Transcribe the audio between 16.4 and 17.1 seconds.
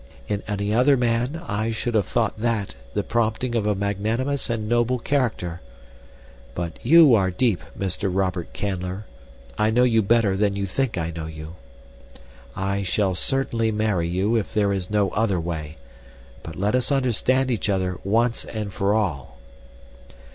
but let us